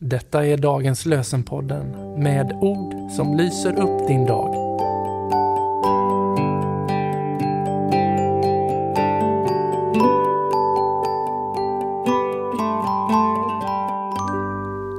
Detta 0.00 0.46
är 0.46 0.56
dagens 0.56 1.06
lösenpodden 1.06 1.90
med 2.22 2.52
ord 2.60 3.10
som 3.10 3.36
lyser 3.36 3.80
upp 3.80 4.08
din 4.08 4.26
dag. 4.26 4.54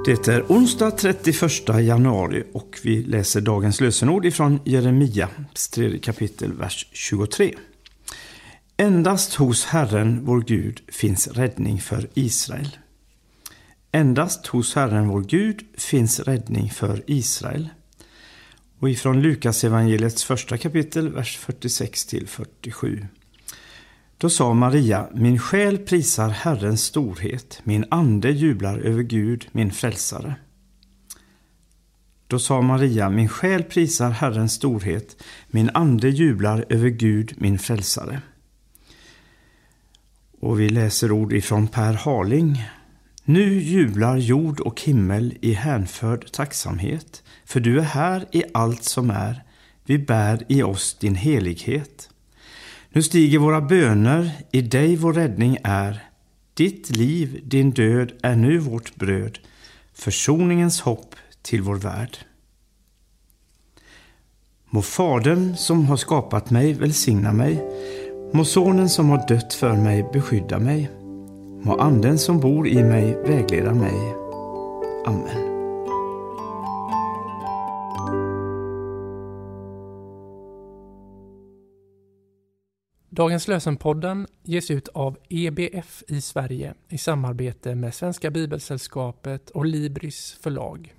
Det 0.05 0.27
är 0.27 0.43
onsdag 0.47 0.91
31 0.91 1.51
januari 1.81 2.43
och 2.53 2.79
vi 2.83 3.03
läser 3.03 3.41
dagens 3.41 3.81
lösenord 3.81 4.25
ifrån 4.25 4.59
Jeremia, 4.65 5.29
tredje 5.73 5.99
kapitel, 5.99 6.53
vers 6.53 6.87
23. 6.91 7.55
Endast 8.77 9.33
hos 9.33 9.65
Herren 9.65 10.25
vår 10.25 10.41
Gud 10.41 10.81
finns 10.87 11.27
räddning 11.27 11.79
för 11.79 12.09
Israel. 12.13 12.77
Endast 13.91 14.47
hos 14.47 14.75
Herren 14.75 15.07
vår 15.07 15.21
Gud 15.21 15.61
finns 15.77 16.19
räddning 16.19 16.69
för 16.69 17.03
Israel. 17.07 17.69
Och 18.79 18.89
ifrån 18.89 19.21
Lukas 19.21 19.63
evangeliets 19.63 20.23
första 20.23 20.57
kapitel, 20.57 21.09
vers 21.09 21.37
46 21.37 22.05
till 22.05 22.27
47. 22.27 23.05
Då 24.17 24.29
sa 24.29 24.53
Maria, 24.53 25.07
min 25.13 25.39
själ 25.39 25.77
prisar 25.77 26.29
Herrens 26.29 26.83
storhet, 26.83 27.61
min 27.63 27.85
ande 27.91 28.31
jublar 28.31 28.77
över 28.77 29.03
Gud, 29.03 29.47
min 29.51 29.71
frälsare. 29.71 30.35
Då 32.27 32.39
sa 32.39 32.61
Maria, 32.61 33.09
min 33.09 33.29
själ 33.29 33.63
prisar 33.63 34.09
Herrens 34.09 34.53
storhet, 34.53 35.23
min 35.47 35.69
ande 35.73 36.09
jublar 36.09 36.65
över 36.69 36.89
Gud, 36.89 37.33
min 37.37 37.59
frälsare. 37.59 38.21
Och 40.39 40.59
vi 40.59 40.69
läser 40.69 41.11
ord 41.11 41.33
ifrån 41.33 41.67
Per 41.67 41.93
Harling. 41.93 42.63
Nu 43.29 43.59
jublar 43.61 44.17
jord 44.17 44.59
och 44.59 44.81
himmel 44.81 45.37
i 45.41 45.53
hänförd 45.53 46.31
tacksamhet, 46.31 47.23
för 47.45 47.59
du 47.59 47.79
är 47.79 47.83
här 47.83 48.25
i 48.31 48.43
allt 48.53 48.83
som 48.83 49.09
är, 49.09 49.43
vi 49.85 49.97
bär 49.97 50.45
i 50.47 50.63
oss 50.63 50.97
din 50.99 51.15
helighet. 51.15 52.09
Nu 52.89 53.03
stiger 53.03 53.39
våra 53.39 53.61
böner, 53.61 54.31
i 54.51 54.61
dig 54.61 54.95
vår 54.95 55.13
räddning 55.13 55.57
är. 55.63 56.03
Ditt 56.53 56.89
liv, 56.89 57.41
din 57.43 57.71
död 57.71 58.11
är 58.21 58.35
nu 58.35 58.57
vårt 58.57 58.95
bröd, 58.95 59.39
försoningens 59.93 60.81
hopp 60.81 61.15
till 61.41 61.61
vår 61.61 61.75
värld. 61.75 62.17
Må 64.69 64.81
Fadern 64.81 65.55
som 65.55 65.85
har 65.85 65.97
skapat 65.97 66.49
mig 66.49 66.73
välsigna 66.73 67.33
mig, 67.33 67.63
må 68.33 68.45
Sonen 68.45 68.89
som 68.89 69.09
har 69.09 69.27
dött 69.27 69.53
för 69.53 69.75
mig 69.75 70.09
beskydda 70.13 70.59
mig, 70.59 70.89
må 71.63 71.75
Anden 71.75 72.17
som 72.17 72.39
bor 72.39 72.67
i 72.67 72.83
mig 72.83 73.17
vägleda 73.25 73.73
mig. 73.73 74.15
Amen. 75.05 75.49
Dagens 83.09 83.47
lösenpodden 83.47 84.27
ges 84.43 84.71
ut 84.71 84.87
av 84.87 85.17
EBF 85.29 86.03
i 86.07 86.21
Sverige 86.21 86.73
i 86.89 86.97
samarbete 86.97 87.75
med 87.75 87.93
Svenska 87.93 88.31
Bibelsällskapet 88.31 89.49
och 89.49 89.65
Libris 89.65 90.37
förlag. 90.41 90.98